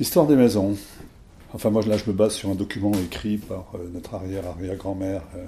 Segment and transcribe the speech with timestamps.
[0.00, 0.78] Histoire des maisons.
[1.52, 5.44] Enfin, moi, là, je me base sur un document écrit par euh, notre arrière-arrière-grand-mère, euh,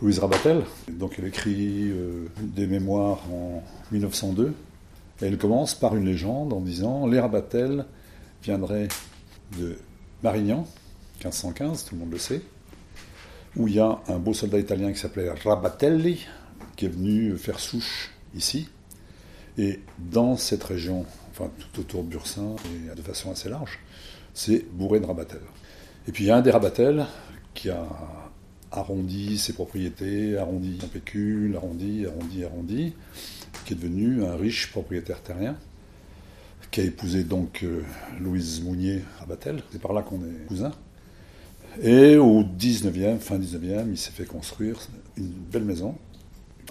[0.00, 0.62] Louise Rabatel.
[0.88, 3.60] Donc, elle écrit euh, des mémoires en
[3.90, 4.54] 1902.
[5.20, 7.84] Et elle commence par une légende en disant Les Rabatel
[8.44, 8.86] viendraient
[9.58, 9.76] de
[10.22, 10.64] Marignan,
[11.24, 12.40] 1515, tout le monde le sait,
[13.56, 16.24] où il y a un beau soldat italien qui s'appelait Rabatelli,
[16.76, 18.68] qui est venu faire souche ici.
[19.58, 22.56] Et dans cette région, enfin tout autour de Bursin,
[22.92, 23.78] et de façon assez large,
[24.34, 25.40] c'est bourré de rabatel.
[26.06, 27.06] Et puis il y a un des rabatel
[27.54, 27.86] qui a
[28.70, 32.94] arrondi ses propriétés, arrondi son pécule, arrondi, arrondi, arrondi,
[33.64, 35.56] qui est devenu un riche propriétaire terrien,
[36.70, 37.82] qui a épousé donc euh,
[38.18, 39.62] Louise Mounier Rabatel.
[39.70, 40.72] C'est par là qu'on est cousins.
[41.82, 44.78] Et au 19e, fin 19e, il s'est fait construire
[45.16, 45.96] une belle maison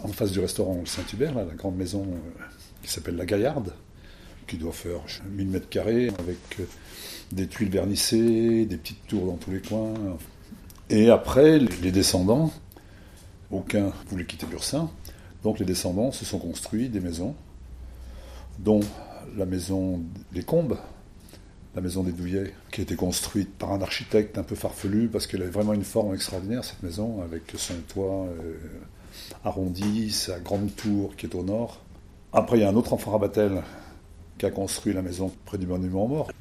[0.03, 2.43] en face du restaurant Saint-Hubert, la grande maison euh,
[2.81, 3.73] qui s'appelle La Gaillarde,
[4.47, 6.65] qui doit faire 1000 mètres carrés avec euh,
[7.31, 9.93] des tuiles vernissées, des petites tours dans tous les coins.
[10.89, 12.51] Et après, les descendants,
[13.49, 14.89] aucun voulait quitter Bursin,
[15.43, 17.35] donc les descendants se sont construits des maisons,
[18.59, 18.81] dont
[19.37, 20.01] la maison
[20.33, 20.77] des Combes,
[21.75, 25.27] la maison des Douillets, qui a été construite par un architecte un peu farfelu, parce
[25.27, 28.57] qu'elle avait vraiment une forme extraordinaire, cette maison, avec son toit euh,
[29.45, 31.79] arrondi, sa grande tour qui est au nord.
[32.33, 33.61] Après, il y a un autre enfant Rabatel
[34.41, 36.31] qui a construit la maison près du monument aux morts.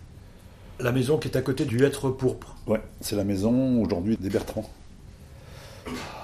[0.78, 2.56] La maison qui est à côté du Hêtre pourpre.
[2.66, 4.70] Ouais, c'est la maison aujourd'hui des Bertrands.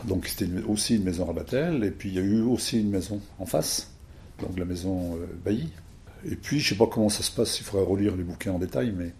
[0.05, 3.21] Donc c'était aussi une maison Rabatel, et puis il y a eu aussi une maison
[3.39, 3.91] en face,
[4.41, 5.69] donc la maison euh, Bailly.
[6.25, 8.59] Et puis je sais pas comment ça se passe, il faudrait relire les bouquins en
[8.59, 9.13] détail, mais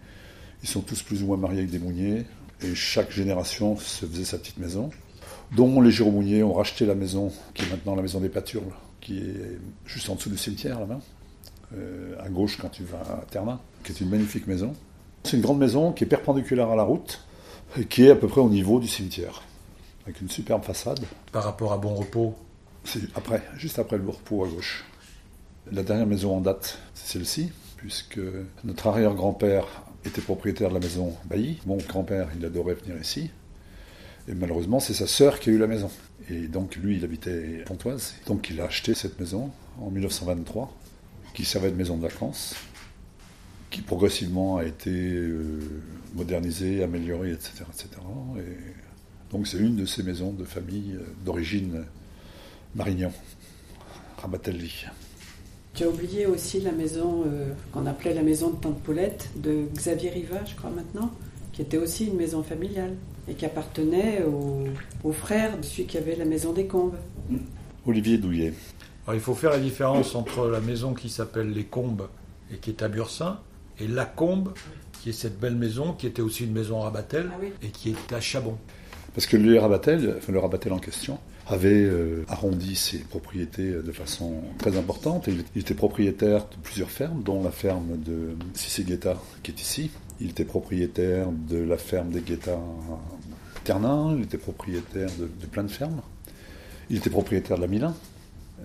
[0.63, 2.25] ils sont tous plus ou moins mariés avec des mouniers,
[2.63, 4.89] et chaque génération se faisait sa petite maison,
[5.55, 9.19] dont les Mounier ont racheté la maison, qui est maintenant la maison des Pâturles, qui
[9.19, 11.01] est juste en dessous du cimetière là-bas,
[11.75, 14.73] euh, à gauche quand tu vas à Ternin, qui est une magnifique maison.
[15.23, 17.21] C'est une grande maison qui est perpendiculaire à la route
[17.77, 19.41] et qui est à peu près au niveau du cimetière,
[20.05, 21.01] avec une superbe façade.
[21.31, 22.35] Par rapport à Bon Repos
[22.83, 24.85] C'est après, juste après le Bon Repos à gauche.
[25.71, 28.21] La dernière maison en date, c'est celle-ci, puisque
[28.63, 29.65] notre arrière-grand-père
[30.05, 31.59] était propriétaire de la maison Bailly.
[31.65, 33.29] Mon grand-père, il adorait venir ici.
[34.29, 35.89] Et malheureusement, c'est sa sœur qui a eu la maison.
[36.29, 38.15] Et donc, lui, il habitait Pontoise.
[38.25, 40.73] Donc, il a acheté cette maison en 1923,
[41.37, 42.55] qui servait de maison de vacances
[43.69, 45.59] qui progressivement a été euh,
[46.15, 47.63] modernisé, amélioré, etc.
[47.69, 47.89] etc.
[48.37, 51.85] Et donc c'est une de ces maisons de famille euh, d'origine
[52.73, 53.11] Marignan,
[54.17, 54.85] Rabatelli.
[55.75, 59.67] Tu as oublié aussi la maison euh, qu'on appelait la maison de Tante Paulette de
[59.75, 61.11] Xavier Riva, je crois maintenant,
[61.53, 62.95] qui était aussi une maison familiale
[63.27, 64.23] et qui appartenait
[65.03, 66.97] au, frère de celui qui avait la maison des Combes.
[67.85, 68.53] Olivier Douillet.
[69.07, 72.09] Alors, il faut faire la différence entre la maison qui s'appelle les Combes
[72.51, 73.39] et qui est à Bursin
[73.79, 74.51] et Lacombe,
[74.99, 78.13] qui est cette belle maison, qui était aussi une maison Rabatel, ah et qui est
[78.13, 78.57] à Chabon.
[79.13, 83.91] Parce que le Rabatel, enfin le Rabatel en question, avait euh, arrondi ses propriétés de
[83.93, 85.27] façon très importante.
[85.27, 89.89] Il, était propriétaire de plusieurs fermes, dont la ferme de Cissé Guetta, qui est ici.
[90.19, 92.59] Il était propriétaire de la ferme des Guetta
[93.63, 96.01] Ternin, il était propriétaire de, de plein de fermes.
[96.89, 97.95] Il était propriétaire de la Milan,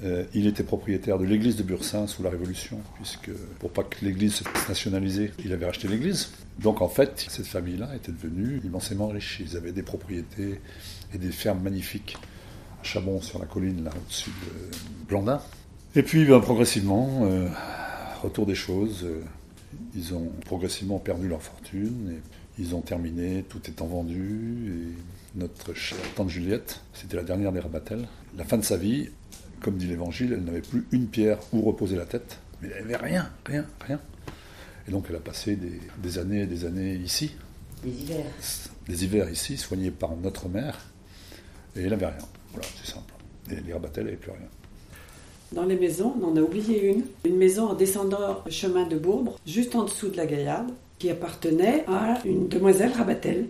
[0.05, 4.05] euh, il était propriétaire de l'église de Bursin sous la Révolution, puisque pour pas que
[4.05, 6.31] l'église se fasse nationaliser, il avait racheté l'église.
[6.59, 9.41] Donc en fait, cette famille-là était devenue immensément riche.
[9.41, 10.61] Ils avaient des propriétés
[11.15, 12.17] et des fermes magnifiques
[12.81, 15.41] à Chabon, sur la colline, là au-dessus de Blandin.
[15.95, 17.47] Et puis ben, progressivement, euh,
[18.23, 19.23] retour des choses, euh,
[19.95, 22.13] ils ont progressivement perdu leur fortune.
[22.13, 22.21] Et
[22.59, 24.95] ils ont terminé, tout étant vendu.
[25.37, 25.73] Et notre
[26.15, 28.07] tante Juliette, c'était la dernière des Rabatel.
[28.37, 29.09] La fin de sa vie,
[29.63, 32.97] comme dit l'Évangile, elle n'avait plus une pierre où reposer la tête, mais elle n'avait
[32.97, 34.01] rien, rien, rien.
[34.87, 37.33] Et donc elle a passé des, années et des années ici.
[37.83, 38.25] Des hivers.
[38.89, 40.79] Des hivers ici, soignée par notre mère,
[41.77, 42.27] et elle n'avait rien.
[42.53, 43.15] Voilà, c'est simple.
[43.51, 44.49] Et les Rabatel n'avaient plus rien.
[45.53, 47.05] Dans les maisons, on en a oublié une.
[47.25, 51.11] Une maison en descendant le chemin de Bourbre, juste en dessous de la Gaillarde, qui
[51.11, 53.49] appartenait à une demoiselle Rabatel,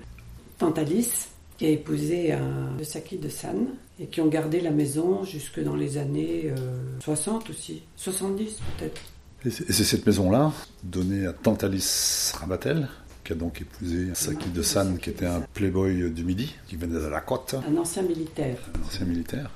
[0.58, 1.28] Tante Alice,
[1.62, 3.68] qui a épousé un de Saki de San
[4.00, 6.52] et qui ont gardé la maison jusque dans les années
[6.98, 9.00] 60 euh, aussi, 70 peut-être.
[9.44, 12.88] Et c'est cette maison-là, donnée à Tantalis Rabatel,
[13.22, 16.98] qui a donc épousé Saki de San, qui était un playboy du Midi, qui venait
[17.00, 17.54] de la côte.
[17.54, 18.58] Un ancien militaire.
[18.74, 19.48] Un ancien militaire.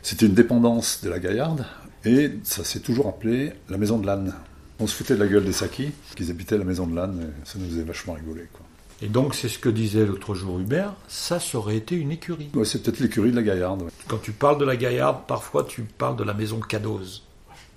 [0.00, 1.66] C'était une dépendance de la Gaillarde,
[2.06, 4.32] et ça s'est toujours appelé la maison de l'âne.
[4.80, 7.46] On se foutait de la gueule des Saki, qu'ils habitaient la maison de l'âne, et
[7.46, 8.48] ça nous faisait vachement rigoler.
[8.54, 8.64] Quoi.
[9.02, 12.48] Et donc, c'est ce que disait l'autre jour Hubert, ça, serait été une écurie.
[12.54, 13.84] Ouais, c'est peut-être l'écurie de la Gaillarde.
[14.08, 17.22] Quand tu parles de la Gaillarde, parfois tu parles de la maison Cadoz.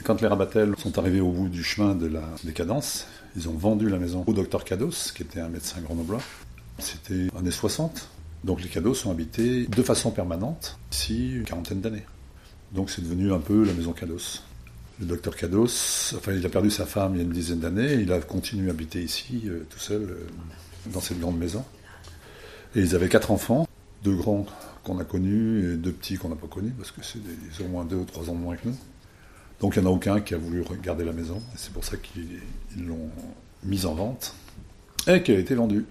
[0.05, 3.05] Quand les Rabatel sont arrivés au bout du chemin de la décadence,
[3.35, 6.21] ils ont vendu la maison au docteur Cados, qui était un médecin grenoblois.
[6.77, 8.07] C'était années 60.
[8.45, 12.05] Donc les Cados sont habités de façon permanente ici une quarantaine d'années.
[12.71, 14.41] Donc c'est devenu un peu la maison Cados.
[15.01, 17.93] Le docteur Cados, enfin il a perdu sa femme il y a une dizaine d'années,
[17.95, 20.27] il a continué à habiter ici euh, tout seul euh,
[20.87, 21.63] dans cette grande maison.
[22.75, 23.67] Et ils avaient quatre enfants,
[24.03, 24.45] deux grands
[24.83, 27.85] qu'on a connus et deux petits qu'on n'a pas connus parce que c'est au moins
[27.85, 28.77] deux ou trois ans moins que nous.
[29.59, 31.83] Donc il n'y en a aucun qui a voulu garder la maison, et c'est pour
[31.83, 32.39] ça qu'ils
[32.87, 33.09] l'ont
[33.63, 34.33] mise en vente,
[35.05, 35.85] et qui a été vendue.